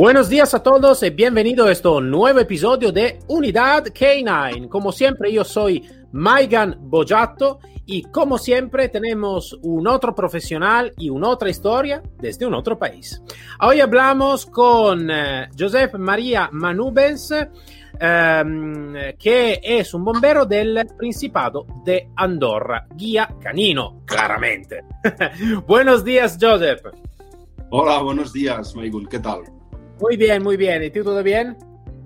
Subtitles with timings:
[0.00, 4.66] Buenos días a todos y bienvenido a este nuevo episodio de Unidad K9.
[4.70, 11.28] Como siempre, yo soy Maigan Bojato y como siempre tenemos un otro profesional y una
[11.28, 13.20] otra historia desde un otro país.
[13.60, 17.34] Hoy hablamos con eh, Josep María Manubens,
[18.00, 24.82] ehm, que es un bombero del Principado de Andorra, guía canino, claramente.
[25.66, 26.86] Buenos días, Josep.
[27.68, 29.06] Hola, buenos días, Maigun.
[29.06, 29.59] ¿Qué tal?
[30.00, 30.82] Muy bien, muy bien.
[30.82, 31.56] ¿Y tú todo bien?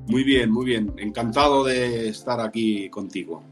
[0.08, 0.92] Muy bien, muy bien.
[0.98, 3.42] Encantado de estar aquí contigo.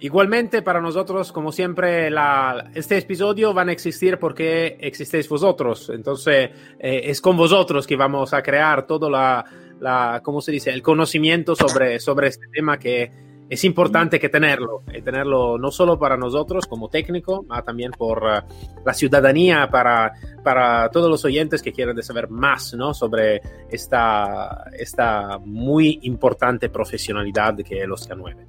[0.00, 5.90] Igualmente para nosotros, como siempre, la, este episodio van a existir porque existéis vosotros.
[5.94, 9.44] Entonces, eh, es con vosotros que vamos a crear todo la,
[9.80, 10.70] la, ¿cómo se dice?
[10.70, 13.12] El conocimiento sobre, sobre este tema que
[13.48, 18.22] es importante que tenerlo, y tenerlo no solo para nosotros como técnico, sino también por
[18.22, 20.12] uh, la ciudadanía, para,
[20.42, 22.94] para todos los oyentes que quieren saber más ¿no?
[22.94, 28.46] sobre esta, esta muy importante profesionalidad que es los K9.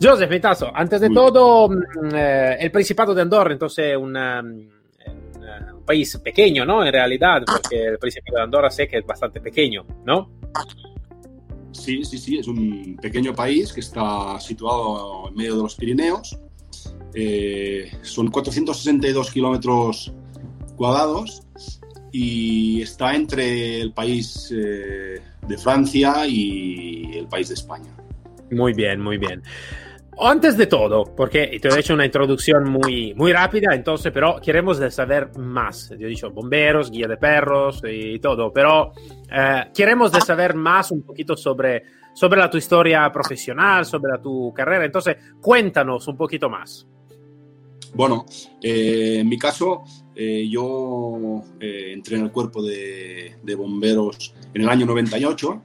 [0.00, 1.70] Joseph, mi tazo, antes de todo,
[2.12, 6.84] eh, el Principado de Andorra, entonces una, una, un país pequeño, ¿no?
[6.84, 10.30] En realidad, porque el Principado de Andorra sé que es bastante pequeño, ¿no?
[11.74, 16.38] Sí, sí, sí, es un pequeño país que está situado en medio de los Pirineos.
[17.14, 20.12] Eh, son 462 kilómetros
[20.76, 21.42] cuadrados
[22.12, 27.90] y está entre el país eh, de Francia y el país de España.
[28.50, 29.42] Muy bien, muy bien.
[30.18, 34.78] Antes de todo, porque te he hecho una introducción muy, muy rápida, entonces, pero queremos
[34.90, 35.90] saber más.
[35.98, 38.92] Yo he dicho bomberos, guía de perros y todo, pero
[39.30, 41.82] eh, queremos saber más un poquito sobre,
[42.14, 44.84] sobre la tu historia profesional, sobre la tu carrera.
[44.84, 46.86] Entonces, cuéntanos un poquito más.
[47.94, 48.26] Bueno,
[48.60, 49.84] eh, en mi caso,
[50.16, 55.62] eh, yo eh, entré en el cuerpo de, de, bomberos en el año 98.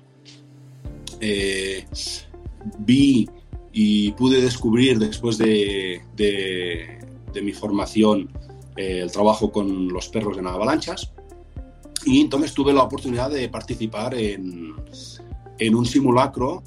[2.80, 3.28] vi
[3.72, 7.00] y pude descubrir después de, de,
[7.34, 8.30] de mi formación
[8.75, 11.12] eh, el trabajo con los perros en avalanchas
[12.06, 14.75] y entonces tuve la oportunidad de participar en,
[15.57, 16.63] en un simulacro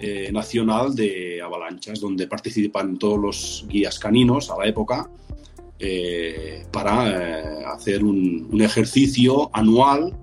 [0.00, 5.08] eh, nacional de avalanchas donde participan todos los guías caninos a la época
[5.78, 10.16] eh, para eh, hacer un, un, ejercicio anual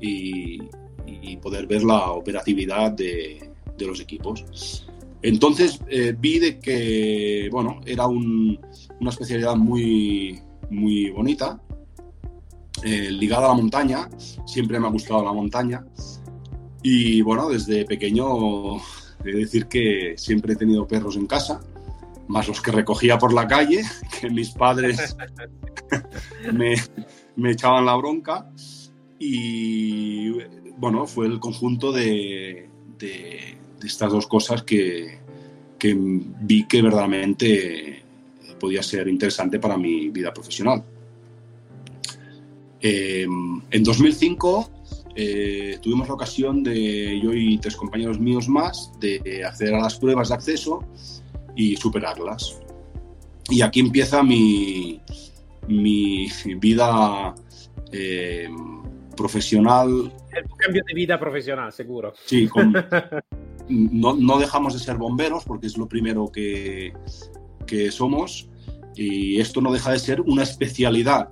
[0.00, 0.58] y,
[1.06, 4.87] y, poder ver la operatividad de, de los equipos.
[5.22, 8.58] Entonces eh, vi de que, bueno, era un,
[9.00, 10.40] una especialidad muy,
[10.70, 11.60] muy bonita,
[12.84, 14.08] eh, ligada a la montaña,
[14.46, 15.84] siempre me ha gustado la montaña.
[16.82, 18.76] Y bueno, desde pequeño,
[19.24, 21.60] he de decir que siempre he tenido perros en casa,
[22.28, 23.82] más los que recogía por la calle,
[24.20, 25.16] que mis padres
[26.52, 26.74] me,
[27.34, 28.48] me echaban la bronca.
[29.18, 30.30] Y
[30.76, 35.18] bueno, fue el conjunto de, de de estas dos cosas que,
[35.78, 38.02] que, vi que verdaderamente
[38.58, 40.82] podía ser interesante para mi vida profesional.
[42.80, 43.26] Eh,
[43.70, 44.70] en 2005
[45.16, 49.98] eh, tuvimos la ocasión de, yo y tres compañeros míos más, de acceder a las
[49.98, 50.84] pruebas de acceso
[51.56, 52.60] y superarlas.
[53.50, 55.00] Y aquí empieza mi,
[55.66, 57.34] mi vida
[57.92, 58.48] eh,
[59.16, 60.12] profesional.
[60.30, 62.12] El cambio de vida profesional, seguro.
[62.24, 62.72] Sí, con,
[63.68, 66.92] no, no, dejamos de ser bomberos porque es lo primero que,
[67.66, 68.48] que, somos
[68.94, 71.30] y esto no deja de ser una especialidad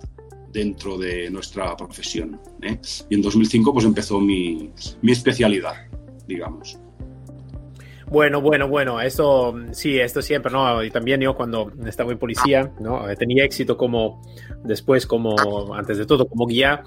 [0.52, 2.40] dentro de nuestra profesión.
[2.62, 2.78] ¿eh?
[3.10, 4.70] Y en 2005 pues empezó mi,
[5.02, 5.74] mi especialidad,
[6.26, 6.78] digamos.
[8.08, 10.82] Bueno, bueno, bueno, eso sí, esto siempre, ¿no?
[10.84, 13.02] Y también yo cuando estaba en policía, ¿no?
[13.18, 14.22] Tenía éxito como,
[14.62, 16.84] después como, antes de todo, como guía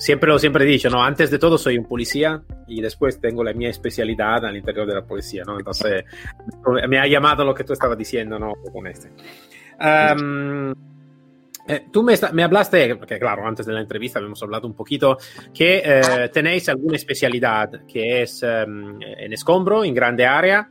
[0.00, 1.04] siempre lo siempre he dicho, ¿no?
[1.04, 4.94] Antes de todo soy un policía y después tengo la mía especialidad al interior de
[4.94, 5.58] la policía, ¿no?
[5.58, 6.04] Entonces
[6.88, 8.54] me ha llamado lo que tú estabas diciendo, ¿no?
[8.72, 9.10] Con este.
[9.78, 10.72] Um,
[11.68, 15.18] eh, tú me, me, hablaste, porque claro, antes de la entrevista habíamos hablado un poquito,
[15.52, 20.66] que eh, tenéis alguna especialidad que es um, en escombro, en grande área,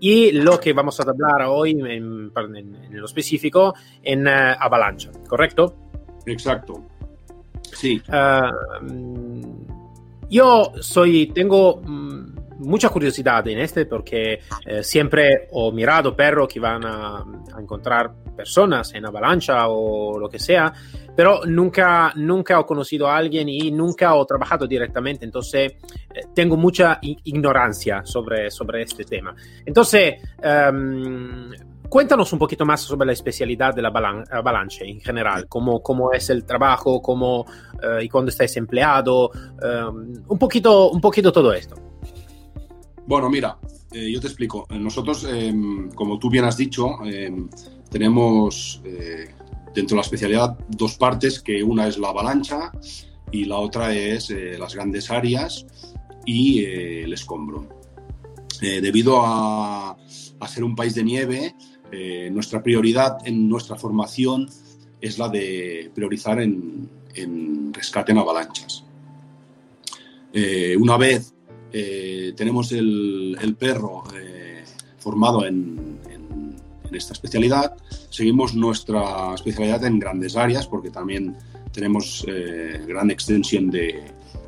[0.00, 5.10] y lo que vamos a hablar hoy en, en, en lo específico en uh, avalancha,
[5.28, 5.76] ¿correcto?
[6.24, 6.89] Exacto.
[7.72, 8.02] Sí.
[8.08, 9.66] Uh,
[10.28, 11.82] yo soy, tengo,
[12.60, 17.24] mucha curiosidad en este porque eh, siempre he mirado perros que van a,
[17.58, 20.72] encontrar personas en avalancha o lo que sea,
[21.14, 25.72] pero nunca, nunca he conocido a alguien y nunca he trabajado directamente, entonces
[26.14, 29.34] eh, tengo mucha ignorancia sobre, sobre este tema.
[29.64, 31.50] Entonces, um,
[31.90, 36.30] Cuéntanos un poquito más sobre la especialidad de la avalancha en general, cómo, cómo es
[36.30, 41.74] el trabajo, cómo uh, y cuándo estáis empleado, um, un, poquito, un poquito todo esto.
[43.08, 43.58] Bueno, mira,
[43.90, 44.68] eh, yo te explico.
[44.70, 45.52] Nosotros, eh,
[45.96, 47.34] como tú bien has dicho, eh,
[47.90, 48.80] tenemos
[49.74, 52.70] dentro de la especialidad dos partes, que una es la avalancha
[53.32, 55.66] y la otra es las grandes áreas
[56.24, 57.68] y el escombro.
[58.60, 59.96] debido a,
[60.38, 61.56] a, ser un país de nieve,
[61.92, 64.48] eh, nuestra prioridad en nuestra formación
[65.00, 66.88] es la de priorizar en,
[67.72, 68.84] rescate en avalanchas.
[70.32, 71.34] Eh, una vez
[71.72, 74.04] eh, tenemos el, perro
[74.98, 75.98] formado en,
[76.92, 77.76] esta especialidad,
[78.10, 81.36] seguimos nuestra especialidad en grandes áreas porque también
[81.72, 82.26] tenemos
[82.84, 84.02] gran extensión de,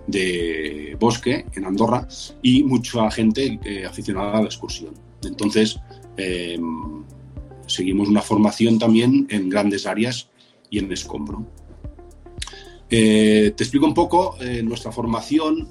[0.09, 2.09] de, bosque en Andorra
[2.43, 4.93] y mucha gente aficionada a la excursión.
[5.23, 5.79] Entonces,
[7.73, 10.29] seguimos una formación también en grandes áreas
[10.71, 11.47] y en escombro.
[12.95, 15.69] Eh, te explico un poco, eh, nuestra formación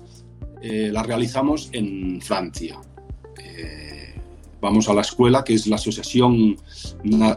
[0.62, 2.80] eh, la realizamos en Francia.
[4.60, 6.56] vamos a la escuela, que es la asociación,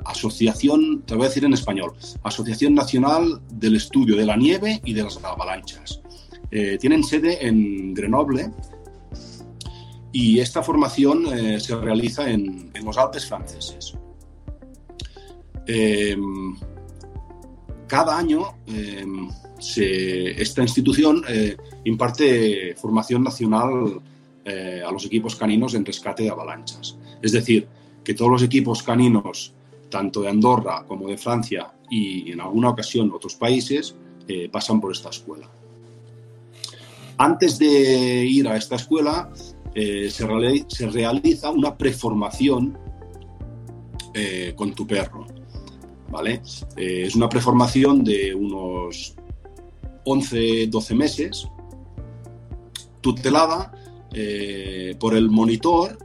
[0.04, 4.92] asociación, te voy a decir en español, Asociación Nacional del Estudio de la Nieve y
[4.92, 6.02] de las Avalanchas.
[6.80, 8.50] tienen sede en Grenoble
[10.12, 11.24] y esta formación
[11.58, 13.94] se realiza en los Alpes franceses.
[15.66, 16.56] Em,
[17.86, 19.28] cada año em,
[19.58, 24.00] esta institución eh, imparte formación nacional
[24.44, 26.98] eh, a los equipos caninos en rescate de avalanchas.
[27.22, 27.66] Es decir,
[28.02, 29.54] que todos los equipos caninos,
[29.88, 33.94] tanto de Andorra como de Francia y en alguna ocasión otros países,
[34.28, 35.48] eh, pasan por esta escuela.
[37.16, 39.30] Antes de ir a esta escuela,
[39.74, 42.78] se, realiza una preformación
[44.56, 45.26] con tu perro.
[46.22, 49.16] Eh, es una preformación de unos
[50.04, 51.48] 11-12 meses,
[53.00, 53.72] tutelada
[54.12, 55.98] eh, por el monitor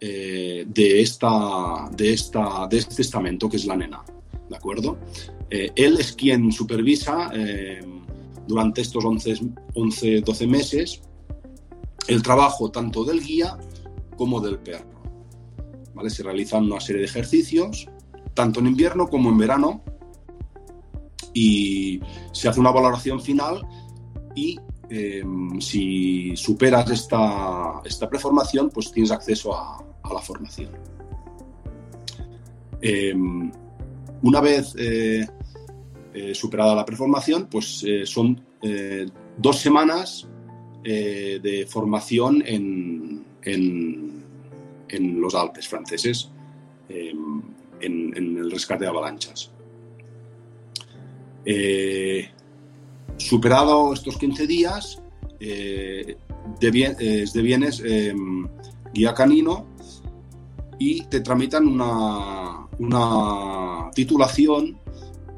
[0.00, 4.02] eh, de, esta, de, esta, de este estamento, que es la nena,
[4.48, 4.98] ¿de acuerdo?
[5.50, 7.28] él es quien supervisa
[8.46, 11.02] durante estos 11-12 meses
[12.06, 13.58] el trabajo tanto del guía
[14.16, 15.02] como del perro.
[15.92, 16.08] ¿vale?
[16.08, 17.88] Se realizan una serie de ejercicios
[18.34, 19.82] tanto en invierno como en verano,
[21.34, 22.00] y
[22.32, 23.66] se hace una valoración final
[24.34, 30.70] y em, si superas esta, esta, preformación, pues tienes acceso a, la formación.
[32.80, 33.52] Em,
[34.22, 35.24] una vez eh,
[36.12, 38.42] eh, superada la preformación, pues eh, son
[39.38, 40.26] dos semanas
[40.82, 44.24] de formación en, en,
[44.88, 46.30] en, los Alpes franceses.
[47.80, 49.50] En, el rescate de avalanchas.
[51.44, 52.28] Eh,
[53.16, 55.02] superado estos 15 días,
[55.38, 56.16] eh,
[56.60, 58.46] devienes em,
[58.92, 59.66] guía canino
[60.78, 64.78] y te tramitan una, una titulación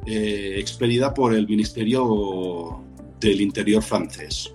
[0.06, 2.82] eh, expedida por el Ministerio
[3.20, 4.52] del Interior francés.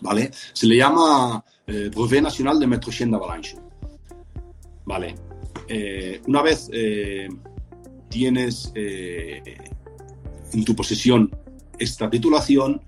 [0.00, 0.30] ¿Vale?
[0.52, 3.56] Se le llama eh, Brevet National de Maître d'Avalanche.
[4.84, 5.14] ¿Vale?
[5.74, 7.30] Eh, una vez eh,
[8.10, 9.42] tienes eh,
[10.52, 11.34] en tu posesión
[11.78, 12.82] esta titulación,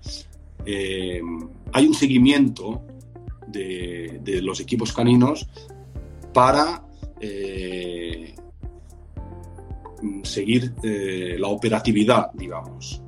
[0.67, 2.83] hay un seguimiento
[3.47, 5.47] de, los equipos caninos
[6.31, 6.85] para
[10.23, 13.01] seguir la operatividad, digamos.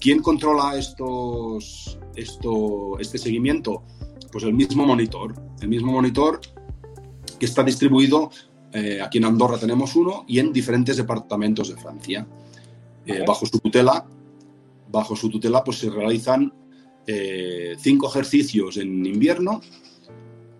[0.00, 1.58] ¿Quién controla esto,
[2.98, 3.84] este seguimiento?
[4.30, 5.34] Pues el mismo monitor.
[5.60, 6.40] El mismo monitor
[7.38, 8.30] que está distribuido,
[8.72, 12.26] eh, aquí en Andorra tenemos uno, y en diferentes departamentos de Francia.
[13.06, 14.04] Eh, bajo su tutela,
[14.90, 16.52] bajo su tutela pues se realizan
[17.06, 19.62] eh, cinco ejercicios en invierno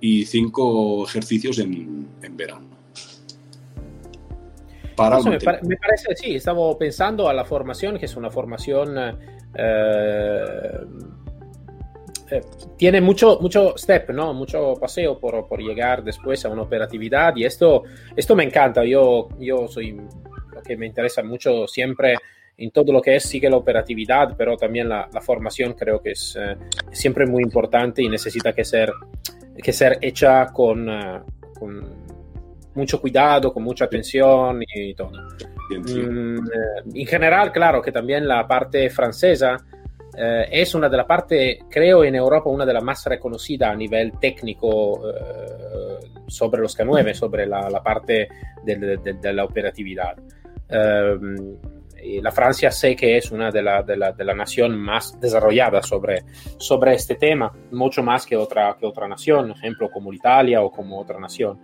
[0.00, 2.68] y cinco ejercicios en, verano.
[4.96, 8.96] Para me, parece, sí, estaba pensando a la formación, que es una formación
[12.30, 12.40] eh,
[12.76, 14.34] tiene mucho, mucho step, ¿no?
[14.34, 17.84] Mucho paseo por, por, llegar después a una operatividad y esto,
[18.16, 18.84] esto me encanta.
[18.84, 22.16] Yo, yo soy lo que me interesa mucho siempre
[22.58, 26.10] en todo lo que es sigue la operatividad, pero también la, la formación creo que
[26.10, 26.56] es eh,
[26.90, 28.92] siempre muy importante y necesita que ser,
[29.62, 31.24] que ser hecha con, uh,
[31.58, 32.08] con
[32.74, 35.12] mucho cuidado, con mucha atención y todo.
[35.70, 36.00] Bien, sí.
[36.00, 36.38] Mm,
[36.94, 39.56] en general, claro que también la parte francesa
[40.20, 43.76] eh, es una de las partes, creo, en Europa una de las más reconocidas a
[43.76, 48.28] nivel técnico eh, sobre los K9, sobre la, parte
[48.64, 50.16] de, la operatividad.
[50.68, 55.20] Eh, la Francia sé que es una de las de la, de la nación más
[55.20, 56.24] desarrollada sobre,
[56.56, 60.98] sobre este tema, mucho más que otra, que otra nación, ejemplo como Italia o como
[60.98, 61.60] otra nación.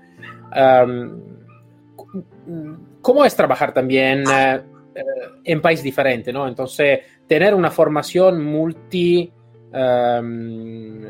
[3.00, 4.24] ¿Cómo es trabajar también
[5.44, 6.32] en país diferente?
[6.32, 6.46] ¿no?
[6.46, 9.30] Entonces, tener una formación multi,
[9.72, 11.04] um,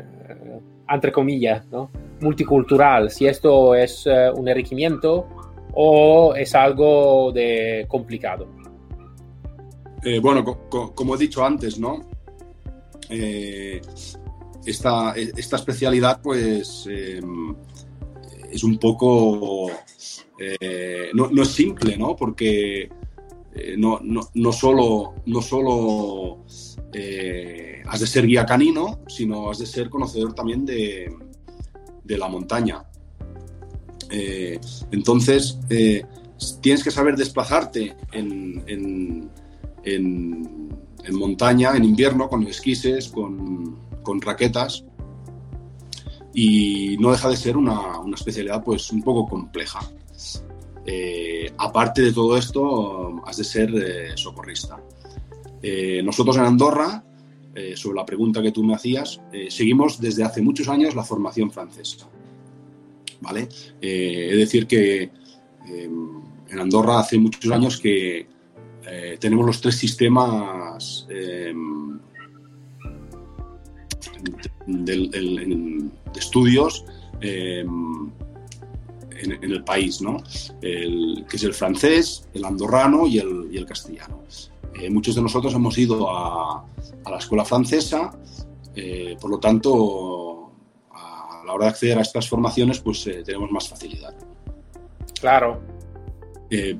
[0.89, 1.91] entre comillas, ¿no?
[2.21, 5.27] multicultural, si esto es uh, un enriquecimiento
[5.73, 8.47] o es algo de complicado.
[10.03, 12.01] Eh, bueno, co co como he dicho antes, ¿no?
[13.09, 13.81] Eh,
[14.65, 17.21] esta, especialidad, pues, eh,
[18.51, 19.69] es un poco.
[20.39, 22.15] Eh, no, no, es simple, ¿no?
[22.15, 22.89] Porque
[23.55, 26.43] eh, no, no, no, solo, no solo
[27.87, 31.13] has de ser guía canino, sino has de ser conocedor también de,
[32.03, 32.85] de la montaña.
[34.91, 35.59] entonces,
[36.61, 39.29] tienes que saber desplazarte en, en
[39.85, 44.83] en, en, montaña, en invierno, con esquises, con, con, raquetas.
[46.33, 49.79] Y no deja de ser una, una especialidad pues un poco compleja.
[50.85, 54.79] Eh, aparte de todo esto, has de ser eh, socorrista.
[55.61, 57.03] Eh, nosotros en Andorra,
[57.75, 62.05] sobre la pregunta que tú me hacías, seguimos desde hace muchos años la formación francesa.
[63.21, 63.47] ¿Vale?
[63.79, 65.09] es decir, que
[65.65, 68.27] en Andorra hace muchos años que,
[69.19, 71.53] tenemos los tres sistemas eh,
[74.67, 76.85] de, estudios
[77.21, 77.65] eh,
[79.15, 80.17] en, en, el país, ¿no?
[80.61, 84.23] El, que es el francés, el andorrano y el, y el castellano.
[84.79, 86.65] Eh, muchos de nosotros hemos ido a,
[87.03, 88.11] a la escuela francesa,
[88.75, 90.51] eh, por lo tanto,
[90.91, 94.13] a la hora de acceder a estas formaciones, pues tenemos más facilidad.
[95.19, 95.61] Claro.
[96.49, 96.77] Eh,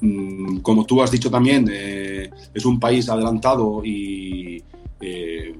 [0.00, 4.62] Mm, como tú has dicho también, eh, es un país adelantado y
[5.00, 5.54] eh,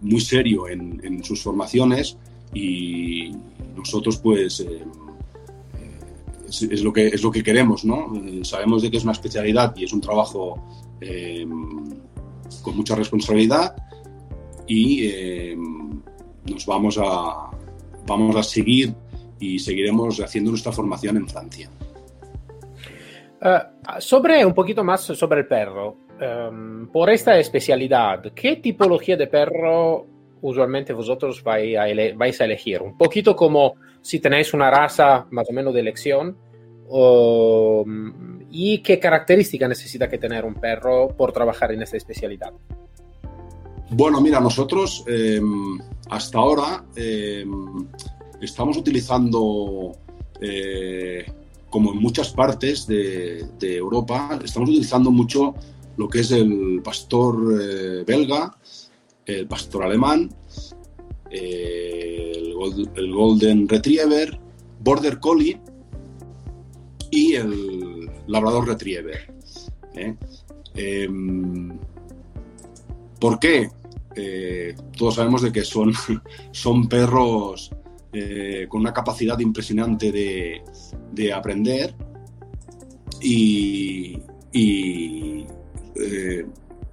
[0.00, 2.16] muy serio en, en, sus formaciones
[2.54, 3.32] y
[3.76, 4.82] nosotros pues eh,
[6.52, 8.12] es, es, lo que, es lo que queremos, ¿no?
[8.42, 10.62] sabemos de que es una especialidad y es un trabajo
[12.62, 13.74] con mucha responsabilidad
[14.68, 15.56] y
[16.48, 17.50] nos vamos a,
[18.06, 18.94] vamos a seguir
[19.38, 21.70] y seguiremos haciendo nuestra formación en Francia.
[23.40, 29.26] Uh, sobre un poquito más sobre el perro, um, por esta especialidad, ¿qué tipología de
[29.26, 30.06] perro
[30.42, 32.82] usualmente vosotros vais a, elegir?
[32.82, 36.36] Un poquito como si tenéis una raza más o menos de elección,
[38.50, 42.52] ¿y qué característica necesita que tener un perro por trabajar en esta especialidad?
[43.90, 45.40] Bueno, mira, nosotros eh,
[46.10, 47.44] hasta ahora eh,
[48.40, 49.92] estamos utilizando
[50.40, 51.24] eh,
[51.70, 55.54] como en muchas partes de, de, Europa, estamos utilizando mucho
[55.96, 58.54] lo que es el pastor eh, belga,
[59.26, 60.30] el pastor alemán,
[61.30, 62.54] el,
[63.12, 64.38] Golden Retriever,
[64.80, 65.60] Border Collie
[67.10, 69.32] y el Labrador Retriever.
[69.94, 70.14] ¿eh?
[70.74, 71.78] Em,
[73.20, 73.68] ¿Por qué?
[74.14, 75.92] Eh, todos sabemos de que son,
[76.50, 77.70] son perros
[78.12, 80.62] eh, con una capacidad impresionante de,
[81.12, 81.94] de aprender
[83.20, 84.18] y,
[84.52, 85.46] y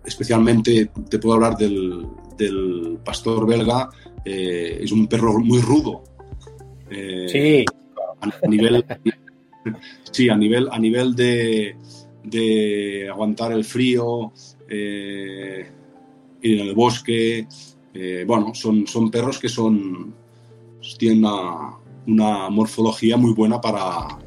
[0.09, 2.05] especialmente te puedo hablar del,
[2.37, 3.89] del pastor belga,
[4.25, 6.03] eh, es un perro muy rudo.
[6.89, 7.65] Eh, sí.
[8.21, 8.85] A, nivel,
[10.11, 11.77] sí, a nivel, a nivel de,
[12.23, 14.33] de aguantar el frío,
[14.69, 15.65] ir
[16.41, 17.47] en el bosque.
[18.25, 20.13] bueno, son, son perros que son,
[20.97, 24.19] tienen una, una morfología muy buena para,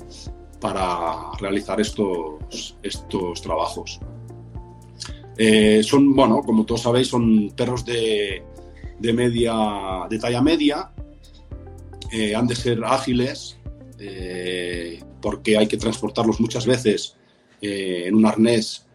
[0.60, 4.00] para realizar estos, estos trabajos.
[5.36, 8.42] Eh, son, bueno, como todos sabéis, son perros de,
[8.98, 10.90] de media, de talla media.
[12.12, 13.58] Eh, han de ser ágiles
[13.98, 17.16] eh, porque hay que transportarlos muchas veces
[17.62, 18.86] en un arnés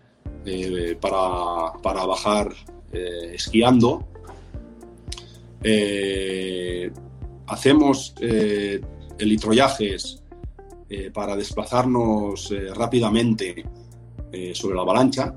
[0.99, 2.53] para, para, bajar
[2.91, 4.05] esquiando
[7.47, 8.13] hacemos
[9.17, 10.21] elitrollajes
[11.13, 13.63] para desplazarnos rápidamente
[14.53, 15.33] sobre la avalancha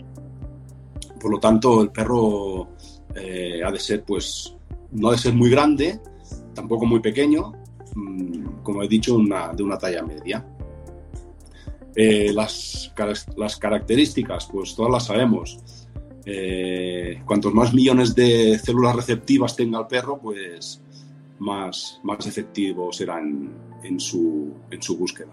[1.21, 2.71] Por lo tanto, el perro
[3.15, 4.57] eh, ha de ser, pues,
[4.93, 6.01] no ha de ser muy grande,
[6.55, 7.53] tampoco muy pequeño,
[7.95, 10.45] mm, como he dicho, una, de una talla media.
[11.95, 12.93] Eh, las,
[13.37, 15.59] las, características, pues todas las sabemos.
[16.25, 20.81] Eh, cuantos más millones de células receptivas tenga el perro, pues
[21.41, 25.33] más, más efectivo será en, su, en su búsqueda.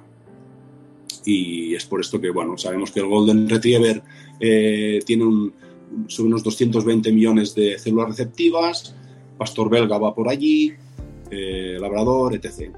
[1.26, 4.02] Y es por esto que, bueno, sabemos que el Golden Retriever
[4.40, 5.54] tiene un,
[6.20, 8.96] unos 220 millones de células receptivas,
[9.38, 10.74] Pastor belga va por allí,
[11.80, 12.72] Labrador, etc.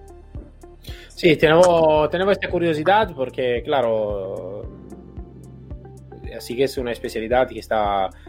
[1.19, 4.63] Sí, tenemos, tenemos esta curiosidad porque, claro,
[6.35, 8.28] así que es una especialidad que está eh,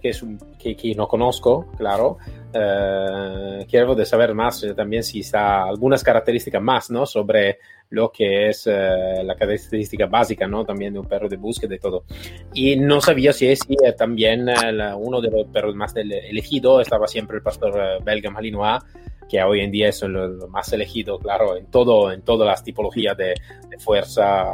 [0.00, 2.18] que, es un, que, que, no conozco, claro.
[2.52, 7.06] Eh, quiero de saber más eh, también si está algunas características más, ¿no?
[7.06, 7.58] Sobre
[7.90, 10.64] lo que es la característica básica, ¿no?
[10.64, 12.04] También de un perro de búsqueda y todo.
[12.54, 13.60] Y no sabía si es
[13.98, 14.46] también
[14.96, 18.80] uno de los perros más elegidos, estaba siempre el pastor belga Malinois,
[19.30, 23.16] que hoy en día es lo, más elegido, claro, en, todo, en todas las tipologías
[23.16, 23.34] de,
[23.78, 24.44] fuerza,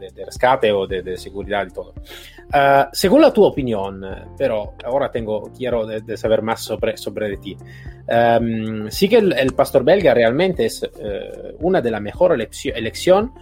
[0.00, 1.92] de, rescate o de, seguridad y todo.
[2.48, 4.04] Uh, según la tu opinión,
[4.38, 7.56] pero ahora tengo, quiero de, saber más sobre, sobre ti.
[8.08, 13.32] Um, sí que el, pastor belga realmente es uh, una de las mejores elecciones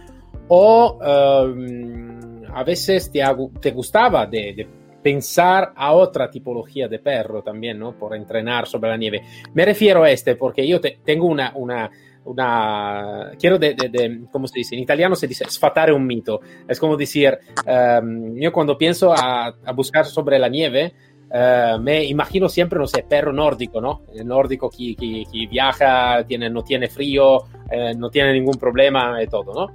[0.47, 3.23] o um, a veces te,
[3.61, 4.67] te gustaba de
[5.05, 7.95] pensar a otra tipología de perro también, ¿no?
[7.95, 9.21] Por entrenar sobre la nieve.
[9.53, 11.91] Me refiero a este porque yo tengo una, una,
[12.25, 14.75] una, quiero de, de, ¿cómo se dice?
[14.75, 16.41] En italiano se dice sfatare un mito.
[16.67, 20.93] Es como decir, um, yo cuando pienso a, a, buscar sobre la nieve,
[21.29, 24.01] uh, me imagino siempre, no sé, perro nórdico, ¿no?
[24.13, 29.21] El nórdico que, que, que viaja, tiene, no tiene frío, eh, no tiene ningún problema
[29.21, 29.73] y todo, ¿no?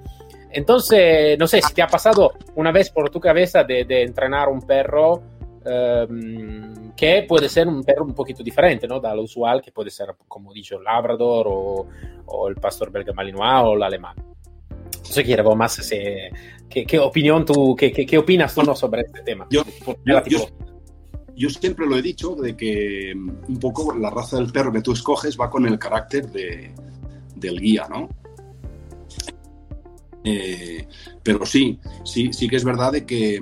[0.53, 4.63] Entonces, no sé si te ha pasado una vez por tu cabeza de, entrenar un
[4.63, 5.23] perro
[5.65, 9.01] um, que puede ser un perro un poquito diferente, ¿no?
[9.01, 11.87] Da lo usual, que puede ser, como dicho, Labrador o,
[12.51, 14.17] el Pastor Belga Malinois o el alemán.
[14.97, 16.31] Entonces quiero más ese,
[16.69, 18.77] ¿qué, opinión tú, qué, qué, opinas tú ¿no?
[18.77, 19.47] sobre este tema?
[19.51, 19.65] Yo,
[21.35, 24.93] yo, siempre lo he dicho, de que un poco la raza del perro que tú
[24.93, 26.73] escoges va con el carácter de,
[27.35, 28.09] del guía, ¿no?
[30.23, 30.87] Eh,
[31.23, 33.41] pero sí, sí, sí que es verdad de que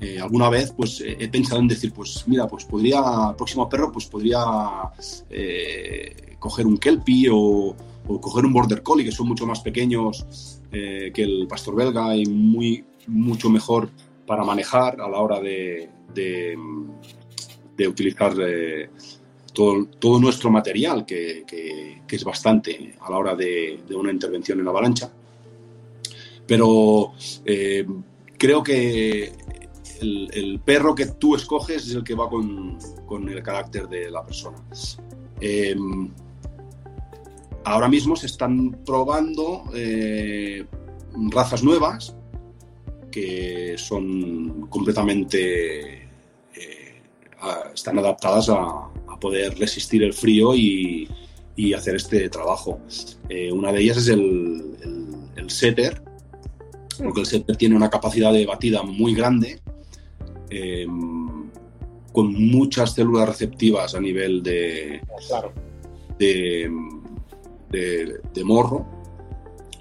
[0.00, 4.06] eh, alguna vez pues he pensado en decir, pues mira, pues podría, próximo perro, pues
[4.06, 4.44] podría
[5.30, 7.76] eh, coger un Kelpie o,
[8.20, 12.84] coger un Border Collie, que son mucho más pequeños que el pastor belga y muy,
[13.06, 13.90] mucho mejor
[14.26, 18.34] para manejar a la hora de, de, utilizar
[19.52, 24.60] todo, todo, nuestro material, que, que, es bastante a la hora de, de una intervención
[24.60, 25.12] en avalancha.
[26.46, 27.12] Pero
[27.44, 27.86] eh,
[28.36, 29.32] creo que
[30.00, 32.78] el, perro que tú escoges es el que va con,
[33.28, 34.58] el carácter de la persona.
[35.40, 35.76] Eh,
[37.64, 40.64] ahora mismo se están probando eh,
[41.30, 42.16] razas nuevas
[43.10, 46.08] que son completamente
[47.74, 48.88] están adaptadas a,
[49.20, 51.08] poder resistir el frío y,
[51.76, 52.80] hacer este trabajo.
[53.52, 54.76] una de ellas es el,
[55.36, 56.02] el setter,
[56.98, 59.60] porque el setter tiene una capacidad de batida muy grande,
[60.50, 60.86] eh,
[62.12, 65.00] con muchas células receptivas a nivel de,
[66.18, 66.70] de,
[68.44, 68.86] morro,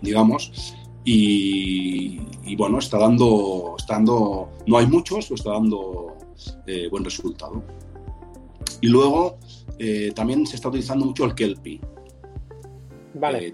[0.01, 6.17] digamos, y, bueno, está dando, está dando, no hay muchos, pero está dando
[6.67, 7.63] eh, buen resultado.
[8.81, 9.37] Y luego
[9.79, 11.79] eh, también se está utilizando mucho el Kelpie.
[13.15, 13.53] Vale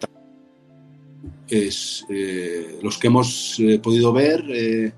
[1.47, 4.93] es, eh, los que hemos podido ver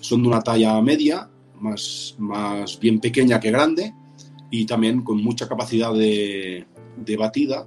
[0.00, 3.94] son de una talla media, más, más bien pequeña que grande,
[4.50, 6.66] y también con mucha capacidad de,
[7.18, 7.66] batida.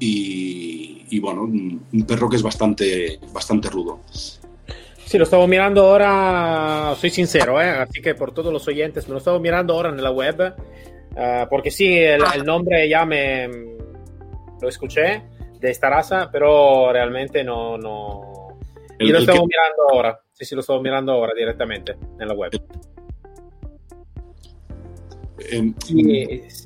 [0.00, 4.00] Y, bueno, un, perro que es bastante, bastante rudo.
[5.04, 9.18] Sí, lo estamos mirando ahora, soy sincero, así que por todos los oyentes, me lo
[9.18, 10.54] estamos mirando ahora en la web,
[11.48, 13.48] porque sí, el, el nombre ya me
[14.60, 15.22] lo escuché
[15.60, 17.76] de esta raza, pero realmente no...
[17.78, 18.58] no...
[18.98, 20.20] y lo estamos mirando ahora.
[20.32, 22.52] Sí, sí, lo estamos mirando ahora directamente en la web.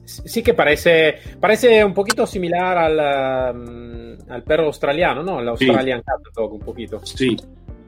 [0.04, 5.40] Sí, que parece, parece un poquito similar al, um, al perro australiano, ¿no?
[5.40, 7.00] El Australian Cat, un poquito.
[7.04, 7.36] Sí,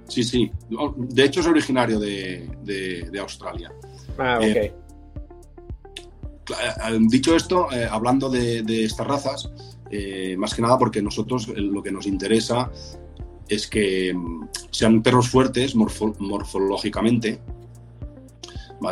[0.09, 0.51] sí, sí.
[0.97, 3.73] De hecho, es originario de, de, Australia.
[4.18, 4.44] Ah, ok.
[4.44, 4.73] Eh,
[6.51, 9.51] eh, dicho esto, eh, hablando de, de, estas razas,
[9.90, 12.70] eh, más que nada porque nosotros lo que nos interesa
[13.49, 17.40] es que mm, sean perros fuertes morfológicamente,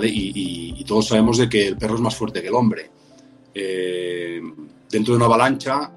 [0.05, 2.91] Y, todos sabemos de que el perro es más fuerte que el hombre.
[3.55, 4.41] Eh,
[4.91, 5.93] dentro de una avalancha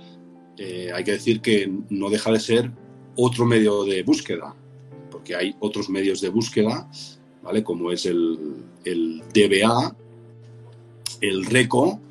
[0.58, 2.72] eh, hay que decir que no deja de ser
[3.16, 4.54] otro medio de búsqueda,
[5.10, 6.90] porque hay otros medios de búsqueda,
[7.42, 7.64] ¿vale?
[7.64, 8.38] Como es el,
[8.84, 9.96] el DBA,
[11.22, 12.02] el RECO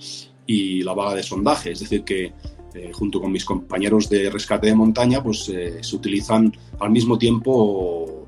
[0.46, 1.72] y la vaga de sondaje.
[1.72, 2.32] Es decir, que
[2.74, 8.26] eh, junto con mis compañeros de rescate de montaña, pues se utilizan al mismo tiempo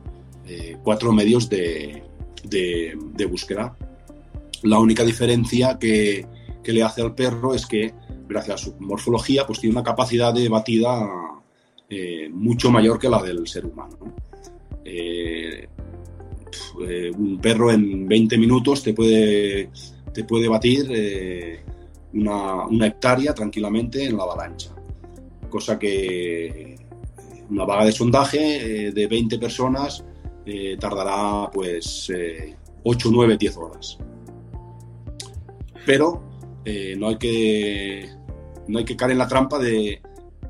[0.84, 2.05] cuatro medios de,
[2.48, 3.76] de, búsqueda.
[4.62, 6.26] La única diferencia que,
[6.64, 7.94] le hace al perro es que,
[8.28, 11.08] gracias a su morfología, pues tiene una capacidad de batida
[11.88, 13.96] eh, mucho mayor que la del ser humano.
[14.84, 15.68] Eh,
[16.88, 19.70] eh, un perro en 20 minutos te puede,
[20.12, 21.62] te puede batir
[22.12, 24.74] una, hectárea tranquilamente en la avalancha.
[25.48, 26.76] Cosa que
[27.48, 30.04] una vaga de sondaje de 20 personas
[30.46, 32.10] eh, tardará pues
[32.82, 33.98] 8, 9, 10 horas.
[35.84, 36.22] Pero
[36.64, 38.10] eh, no, hay que,
[38.66, 40.02] no hay que caer en la trampa de,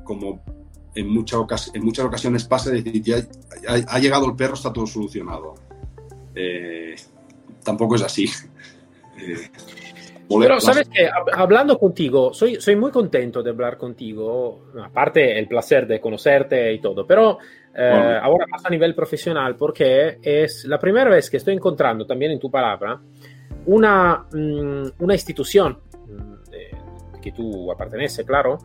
[0.03, 0.41] como
[0.95, 3.27] en, muchas en muchas ocasiones pasa, de decir, ya
[3.67, 5.53] ha, llegado el perro, está todo solucionado.
[6.33, 6.95] Eh,
[7.63, 8.29] tampoco es así.
[10.29, 15.87] Pero sabes que hablando contigo, soy, soy muy contento de hablar contigo, aparte el placer
[15.87, 17.37] de conocerte y todo, pero
[17.73, 22.31] eh, ahora más a nivel profesional, porque es la primera vez que estoy encontrando también
[22.31, 22.99] en tu palabra
[23.67, 28.57] una, mm, una institución mm, que tú perteneces, claro,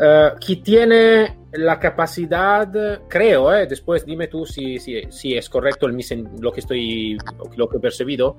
[0.00, 2.68] eh, que tiene la capacidad,
[3.08, 5.96] creo, eh, después dime tú si, si, si es correcto el,
[6.40, 7.16] lo que estoy,
[7.56, 8.36] lo que he percibido,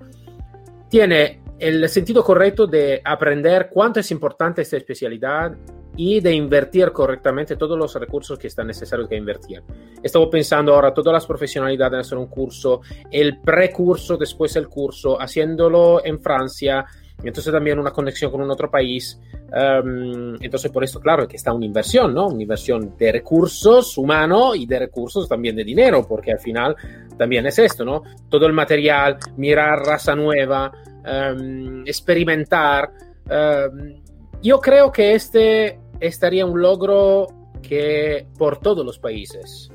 [0.89, 5.55] tiene el sentido correcto de aprender cuánto es importante esta especialidad
[5.97, 9.61] y de invertir correctamente todos los recursos que están necesarios que invertir.
[10.01, 15.21] Estamos pensando ahora todas las profesionalidades en hacer un curso, el precurso, después el curso,
[15.21, 16.85] haciéndolo en Francia,
[17.21, 19.19] entonces también una conexión con un otro país.
[19.51, 22.27] Um, entonces por esto, claro, que está una inversión, ¿no?
[22.27, 26.77] Una inversión de recursos humanos y de recursos también de dinero, porque al final
[27.17, 28.03] también es esto, ¿no?
[28.29, 30.71] Todo el material, mirar raza nueva,
[31.09, 32.91] um, experimentar.
[33.25, 34.01] Um,
[34.41, 37.27] yo creo que este estaría un logro
[37.61, 39.69] que por todos los países,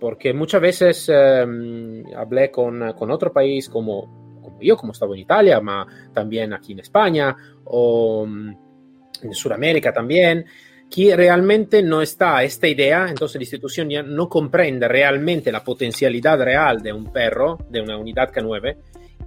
[0.00, 4.18] porque muchas veces hablé con, con otro país como
[4.60, 10.46] yo, como estaba en Italia, pero también aquí en España o en Sudamérica también,
[10.90, 16.42] que realmente no está esta idea, entonces la institución ya no comprende realmente la potencialidad
[16.42, 18.76] real de un perro, de una unidad K9,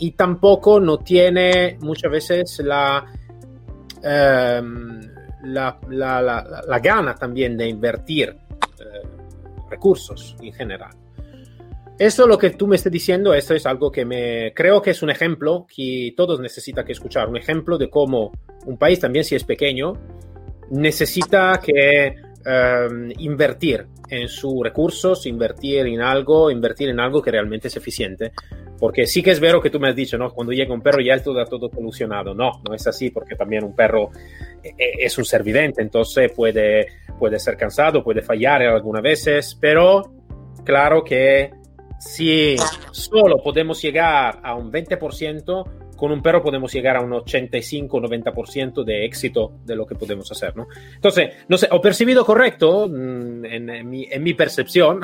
[0.02, 3.06] y tampoco no tiene muchas veces la,
[4.02, 5.00] em,
[5.44, 8.30] la, la, gana también de invertir
[8.80, 8.84] eh,
[9.70, 10.90] recursos en general.
[12.00, 15.04] Eso lo que tú me estás diciendo, esto es algo que me creo que es
[15.04, 18.32] un ejemplo que todos necesitan que escuchar, un ejemplo de cómo
[18.66, 19.94] un país también si es pequeño
[20.72, 27.68] necesita que em, invertir en sus recursos, invertir en algo, invertir en algo que realmente
[27.68, 28.32] es eficiente.
[28.82, 30.32] Porque sí que es verdad que tú me has dicho, ¿no?
[30.32, 32.34] Cuando llega un perro ya está todo, solucionado.
[32.34, 34.10] No, no es así, porque también un perro
[34.64, 36.88] e, e, es un servidente, entonces puede,
[37.20, 40.12] puede ser cansado, puede fallar algunas veces, pero
[40.66, 41.52] claro que
[42.00, 42.56] si
[42.92, 49.06] solo podemos llegar a un 20%, con un perro podemos llegar a un 85-90% de
[49.06, 50.66] éxito de lo que podemos hacer, ¿no?
[50.96, 55.02] Entonces, no sé, ¿o percibido correcto mm, en, mi, percepción?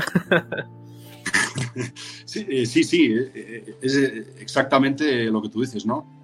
[2.26, 3.96] sí, sí, sí, eh, es
[4.40, 6.18] exactamente lo que tú dices, ¿no?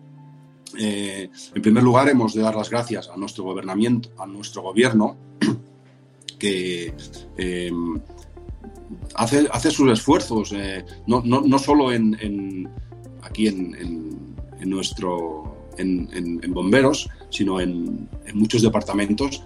[0.77, 5.17] Eh, en primer lugar, hemos de dar las gracias a nuestro gobernamiento, a nuestro gobierno,
[6.39, 6.93] que
[7.37, 7.71] eh,
[9.15, 12.69] hace, sus esfuerzos, eh, no, solo en,
[13.21, 14.33] aquí en,
[14.65, 19.43] nuestro, en, bomberos, sino en, muchos departamentos,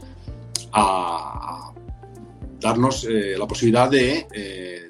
[0.71, 1.73] a,
[2.59, 4.86] darnos eh, la posibilidad de eh,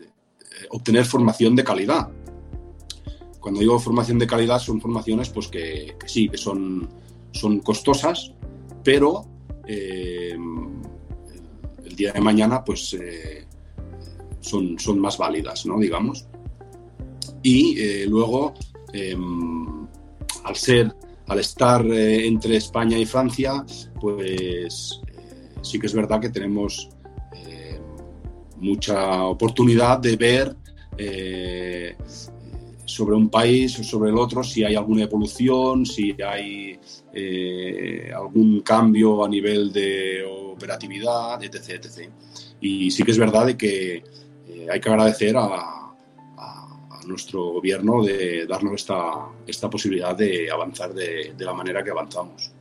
[0.70, 2.10] obtener formación de calidad.
[3.40, 6.90] Cuando digo formación de calidad son formaciones pues que, sí, que son,
[7.32, 8.34] son costosas,
[8.84, 9.26] pero
[9.66, 10.36] el
[11.96, 12.96] día de mañana pues
[14.48, 15.80] son, más válidas, ¿no?
[15.80, 16.26] Digamos.
[17.44, 18.54] Y eh, luego,
[18.94, 19.88] em,
[20.44, 20.96] al ser,
[21.28, 23.66] al estar eh, entre España y Francia,
[24.00, 26.90] pues eh, sí que es verdad que tenemos
[28.60, 30.56] mucha oportunidad de ver
[32.86, 36.80] sobre un país o sobre el otro si hay alguna evolución, si hay
[38.16, 42.10] algún cambio a nivel de operatividad, etc, etc.
[42.62, 44.04] Y sí que es verdad de que
[44.72, 45.74] hay que agradecer a,
[47.06, 52.52] nuestro gobierno de darnos esta, esta posibilidad de avanzar de la manera que avanzamos.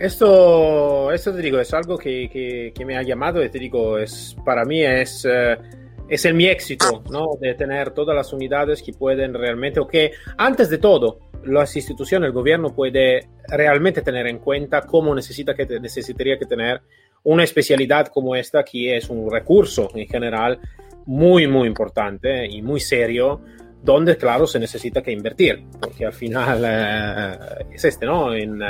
[0.00, 3.98] Esto, esto te digo, es algo que, que, que, me ha llamado y te digo,
[3.98, 5.62] es, para mí es, uh,
[6.08, 7.32] es el mi éxito, ¿no?
[7.38, 12.28] De tener todas las unidades que pueden realmente, o que antes de todo, las instituciones,
[12.28, 16.80] el gobierno puede realmente tener en cuenta cómo necesita que, necesitaría que tener
[17.24, 20.60] una especialidad como esta, que es un recurso en general
[21.04, 23.42] muy, muy importante y muy serio,
[23.82, 28.34] donde, claro, se necesita que invertir, porque al final eh, es este, ¿no?
[28.34, 28.62] En,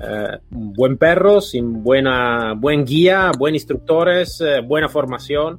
[0.00, 5.58] eh, buen perro, sin buena, buen guía, buen instructores, eh, buena formación.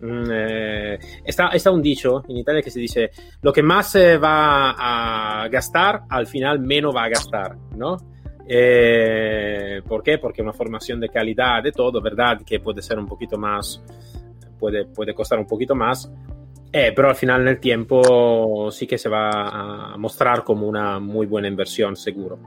[0.00, 3.10] Mm, eh, está, está, un dicho en Italia que se dice,
[3.42, 4.74] lo que más se va
[5.42, 7.96] a gastar, al final menos va a gastar, ¿no?
[9.86, 10.18] ¿Por qué?
[10.18, 12.40] Porque una formación de calidad de todo, ¿verdad?
[12.44, 13.82] Que puede ser un poquito más,
[14.58, 16.10] puede, puede costar un poquito más,
[16.70, 20.98] eh, pero al final en el tiempo sí que se va a mostrar como una
[20.98, 22.38] muy buena inversión, seguro.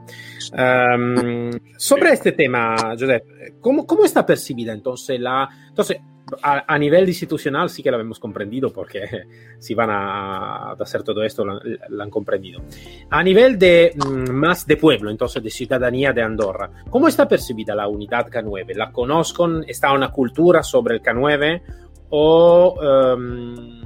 [0.52, 5.48] Um, sobre este tema, Josep, ¿cómo, ¿cómo, está percibida entonces la...
[5.68, 5.98] Entonces,
[6.40, 9.02] a, a, nivel institucional sí que lo hemos comprendido porque
[9.58, 12.62] si van a, a hacer todo esto lo, lo, han comprendido.
[13.10, 17.74] A nivel de mm, más de pueblo, entonces de ciudadanía de Andorra, ¿cómo está percibida
[17.74, 18.74] la unidad K9?
[18.76, 19.64] ¿La conozcan?
[19.66, 21.62] ¿Está una cultura sobre el K9?
[22.10, 23.14] ¿O...
[23.16, 23.81] Um,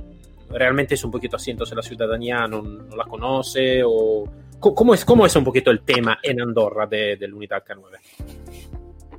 [0.56, 2.62] realmente es un poquito así, entonces la ciudadanía no,
[2.96, 4.24] la conoce o
[4.58, 7.98] ¿cómo es, cómo es un poquito el tema en Andorra de, de la unidad K9?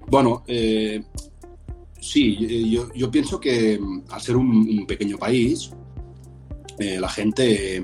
[0.08, 1.04] Bueno, eh,
[2.00, 5.72] sí, yo, yo, pienso que mm, al ser un, pequeño país,
[6.80, 7.84] eh, la gente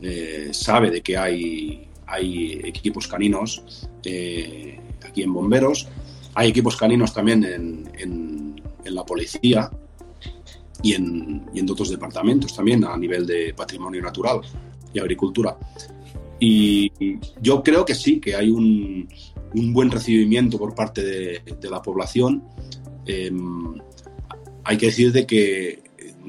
[0.00, 5.88] eh, sabe de que hay, hay equipos caninos eh, aquí en bomberos,
[6.34, 7.90] hay equipos caninos también en,
[8.84, 9.70] en la policía,
[10.82, 14.40] y en, y en, otros departamentos también a nivel de patrimonio natural
[14.92, 15.56] y agricultura.
[16.38, 16.90] Y
[17.40, 19.08] yo creo que sí, que hay un,
[19.54, 22.42] un buen recibimiento por parte de, de la población.
[23.06, 23.30] Eh,
[24.64, 25.82] hay que decir de que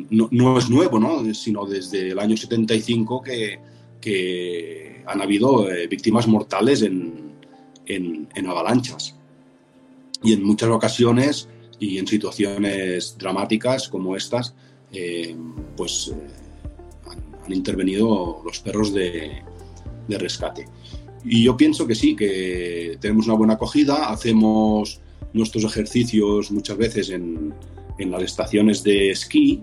[0.09, 1.33] no, no, es nuevo, ¿no?
[1.33, 3.59] sino desde el año 75 que,
[3.99, 7.33] que han habido eh, víctimas mortales en,
[7.85, 9.15] en, en avalanchas.
[10.23, 11.47] Y en muchas ocasiones
[11.81, 14.53] y en situaciones dramáticas como estas,
[14.93, 15.35] eh,
[15.75, 17.11] pues eh,
[17.43, 19.41] han, intervenido los perros de,
[20.07, 20.67] rescate.
[21.23, 24.99] Y yo pienso que sí, que tenemos una buena acogida, hacemos
[25.33, 27.53] nuestros ejercicios muchas veces en,
[27.97, 29.61] las estaciones de esquí,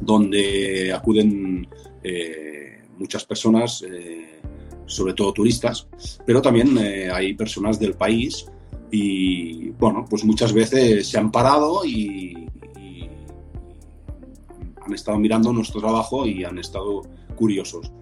[0.00, 1.66] donde acuden
[2.04, 3.84] eh, muchas personas,
[4.86, 5.88] sobre todo turistas,
[6.26, 6.76] pero también
[7.12, 8.46] hay personas del país
[8.90, 12.48] y bueno, pues muchas veces se han parado y,
[12.78, 13.08] y,
[14.84, 17.02] han estado mirando nuestro trabajo y han estado
[17.36, 17.92] curiosos.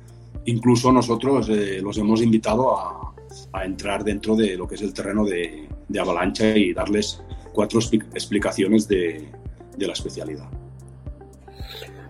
[0.47, 3.15] Incluso nosotros eh, los hemos invitado a,
[3.53, 7.23] a, entrar dentro de lo que es el terreno de, de avalancha y darles
[7.53, 9.29] cuatro explicaciones de,
[9.77, 10.49] de, la especialidad.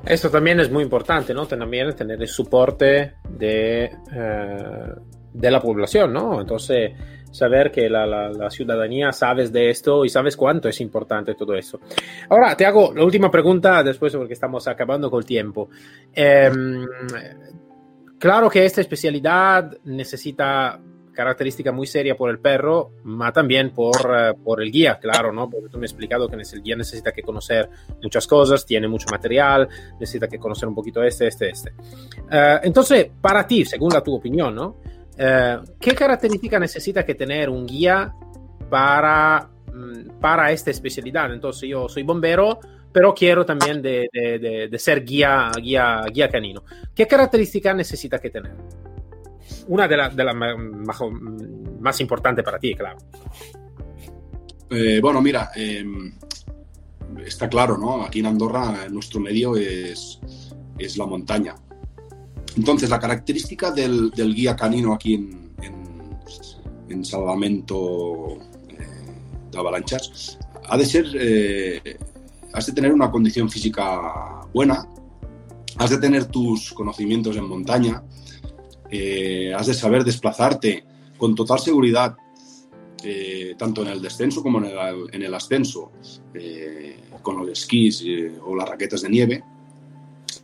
[0.05, 1.47] Esto también es muy importante, ¿no?
[1.47, 4.95] También tener el soporte de, eh,
[5.33, 6.41] de la población, ¿no?
[6.41, 6.93] Entonces,
[7.33, 11.81] saber que la, la, ciudadanía sabes de esto y sabes cuánto es importante todo eso.
[12.29, 15.69] Ahora te hago la última pregunta después porque estamos acabando con el tiempo.
[16.15, 16.51] Eh,
[18.19, 20.81] claro que esta especialidad necesita
[21.19, 25.51] característica muy seria por el perro, pero también por, uh, por, el guía, claro, ¿no?
[25.51, 27.69] Porque tú me has explicado que el guía necesita que conocer
[28.01, 31.73] muchas cosas, tiene mucho material, necesita que conocer un poquito este, este, este.
[31.73, 34.77] Uh, entonces, para ti, según la tu opinión, ¿no?
[35.19, 38.15] Uh, ¿Qué característica necesita que tener un guía
[38.71, 41.33] para, um, para esta especialidad?
[41.33, 42.61] Entonces, yo soy bombero,
[42.93, 46.63] pero quiero también de, de, de, de ser guía, guía, guía canino.
[46.95, 48.53] ¿Qué característica necesita que tener?
[49.69, 50.57] una de las la más,
[51.81, 52.99] más importantes para ti, claro.
[54.71, 55.85] Eh, bueno, mira, eh,
[57.25, 58.03] está claro, ¿no?
[58.03, 60.21] Aquí en Andorra nuestro medio es,
[60.79, 61.55] es la montaña.
[62.57, 65.89] Entonces, la característica del, guía canino aquí en, en,
[66.89, 68.77] en salvamento eh,
[69.51, 71.99] de avalanchas ha de ser, eh,
[72.53, 74.87] has de tener una condición física buena,
[75.77, 78.03] has de tener tus conocimientos en montaña,
[78.91, 80.85] eh, has de saber desplazarte
[81.17, 82.17] con total seguridad,
[83.57, 84.75] tanto en el descenso como en el,
[85.13, 85.93] en el ascenso,
[87.23, 88.05] con los esquís
[88.45, 89.45] o las raquetas de nieve,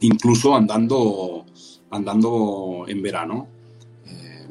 [0.00, 1.46] incluso andando,
[1.94, 3.48] andando en verano.
[4.06, 4.46] Eh,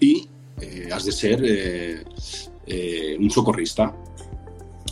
[0.00, 0.28] y
[0.60, 2.06] eh, has de ser
[3.18, 3.94] un socorrista.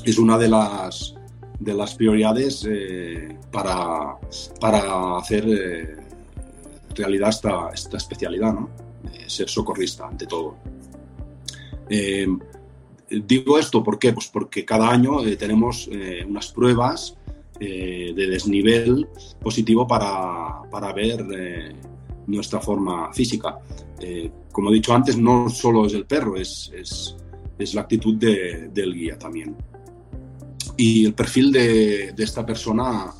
[0.04, 1.14] Es una de las,
[1.58, 4.18] de las prioridades eh, para,
[4.60, 5.96] para hacer eh,
[6.94, 8.70] realidad esta, esta especialidad, ¿no?
[9.26, 10.56] ser socorrista ante todo.
[13.10, 14.12] digo esto ¿por qué?
[14.14, 15.88] Pues porque cada año tenemos
[16.26, 17.14] unas pruebas
[17.58, 19.08] de desnivel
[19.40, 21.24] positivo para, para ver
[22.26, 23.58] nuestra forma física.
[24.52, 27.16] como he dicho antes, no solo es el perro, es, es,
[27.58, 29.56] es la actitud de, del guía también.
[30.76, 33.12] Y el perfil de, de esta persona,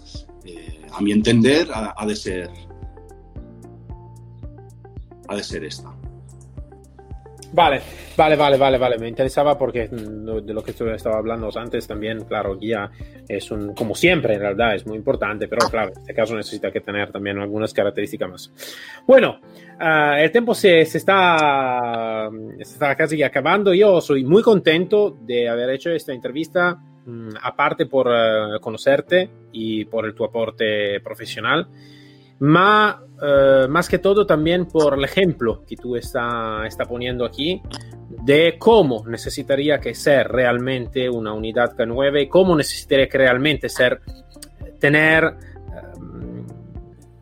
[0.44, 2.50] eh, a mi entender, ha, de ser
[5.26, 5.92] ha de ser esta.
[7.52, 7.80] Vale,
[8.16, 8.98] vale, vale, vale, vale.
[8.98, 12.90] Me interesaba porque mm, de lo que estaba hablando antes también, claro, guía
[13.26, 16.70] es un, como siempre en realidad, es muy importante, pero claro, en este caso necesita
[16.70, 18.52] que tener también algunas características más.
[19.06, 19.40] Bueno,
[19.80, 23.72] uh, el tiempo se, se, está, se está casi acabando.
[23.72, 29.86] Yo soy muy contento de haber hecho esta entrevista, um, aparte por uh, conocerte y
[29.86, 31.66] por el, tu aporte profesional.
[32.40, 37.60] Ma, uh, más que todo también por el ejemplo que tú está, está poniendo aquí
[38.08, 44.00] de cómo necesitaría que ser realmente una unidad K9 y cómo necesitaría que realmente ser,
[44.78, 46.46] tener um,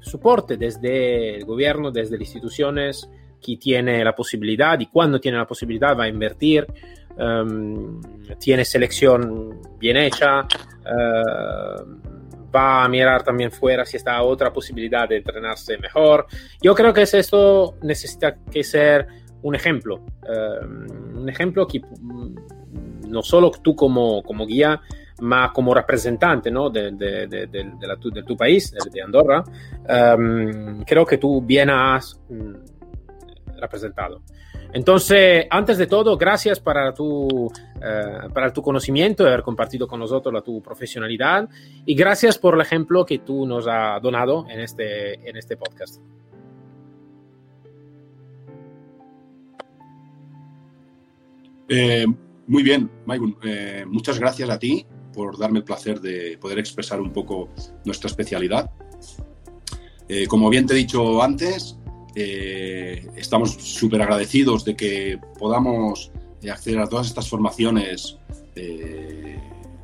[0.00, 5.46] soporte desde el gobierno, desde las instituciones que tiene la posibilidad y cuando tiene la
[5.46, 6.66] posibilidad va a invertir,
[7.18, 8.00] um,
[8.38, 10.46] tiene selección bien hecha.
[10.84, 12.15] Uh,
[12.56, 16.26] va a mirar también fuera si está otra posibilidad de entrenarse mejor.
[16.62, 19.06] Yo creo que esto necesita que ser
[19.42, 24.80] un ejemplo, um, un ejemplo que mm, no solo tú como, como guía,
[25.20, 26.68] ma como representante ¿no?
[26.68, 29.44] de, de, de, de la, tu, tu, país, de, Andorra,
[30.18, 32.54] um, creo que tú bien has um,
[33.58, 34.22] representado.
[34.72, 40.00] Entonces, antes de todo, gracias para tu, uh, para tu conocimiento y haber compartido con
[40.00, 41.48] nosotros la, tu profesionalidad
[41.84, 46.00] y gracias por el ejemplo que tú nos has donado en este, en este podcast.
[51.68, 52.06] Eh,
[52.46, 53.36] muy bien, Maikun.
[53.42, 57.48] Eh, muchas gracias a ti por darme el placer de poder expresar un poco
[57.84, 58.70] nuestra especialidad.
[60.08, 61.78] Eh, como bien te he dicho antes,
[62.16, 66.10] eh, estamos súper agradecidos de que podamos
[66.42, 68.16] eh, acceder a todas estas formaciones
[68.54, 69.38] eh,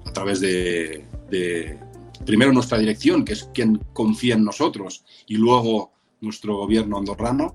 [0.07, 1.79] a través de, de,
[2.25, 5.93] primero nuestra dirección, que es quien confía en nosotros, y luego
[6.23, 7.55] nuestro gobierno andorrano.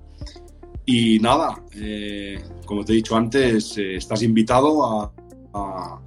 [0.86, 5.12] Y nada, eh, como te he dicho antes, eh, estás invitado a,
[5.54, 6.00] a,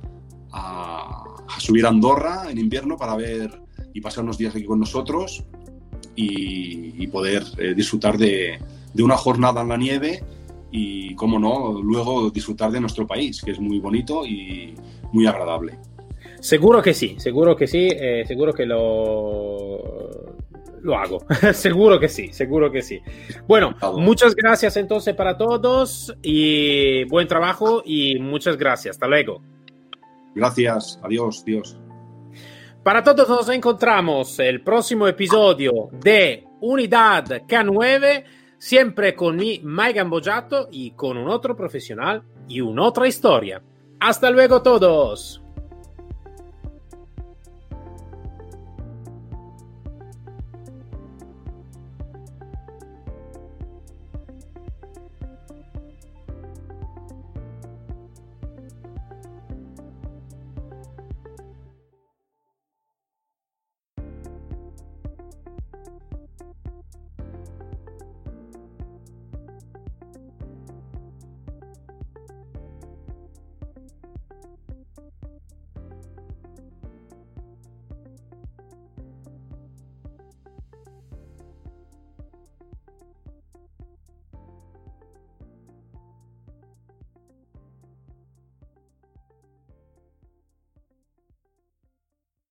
[0.54, 3.62] a, subir a Andorra en invierno para ver
[3.94, 5.44] y pasar unos días aquí con nosotros
[6.22, 8.60] y, y poder eh, disfrutar de,
[8.94, 10.24] de, una jornada en la nieve
[10.72, 14.76] y, como no, luego disfrutar de nuestro país, que es muy bonito y
[15.12, 15.78] muy agradable.
[16.40, 19.82] Seguro que sí, seguro que sí, eh, seguro que lo,
[20.82, 21.20] lo hago,
[21.54, 23.00] seguro que sí, seguro que sí.
[23.48, 29.42] Bueno, muchas gracias entonces para todos y buen trabajo y muchas gracias, hasta luego.
[30.34, 31.78] Gracias, adiós, Dios.
[32.84, 38.24] Para todos nos encontramos el próximo episodio de Unidad K9,
[38.58, 43.62] siempre con mi Mike Gambojato y con un otro profesional y una otra historia.
[44.00, 45.41] Hasta luego todos.